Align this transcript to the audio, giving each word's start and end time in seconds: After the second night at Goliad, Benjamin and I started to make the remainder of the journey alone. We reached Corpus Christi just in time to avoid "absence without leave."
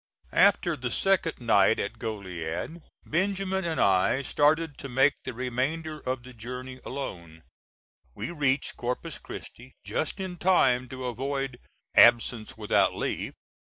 After 0.33 0.75
the 0.75 0.89
second 0.89 1.35
night 1.39 1.79
at 1.79 1.99
Goliad, 1.99 2.81
Benjamin 3.05 3.65
and 3.65 3.79
I 3.79 4.23
started 4.23 4.79
to 4.79 4.89
make 4.89 5.13
the 5.23 5.31
remainder 5.31 5.99
of 5.99 6.23
the 6.23 6.33
journey 6.33 6.79
alone. 6.83 7.43
We 8.15 8.31
reached 8.31 8.77
Corpus 8.77 9.19
Christi 9.19 9.75
just 9.85 10.19
in 10.19 10.37
time 10.37 10.89
to 10.89 11.05
avoid 11.05 11.59
"absence 11.95 12.57
without 12.57 12.95
leave." 12.95 13.35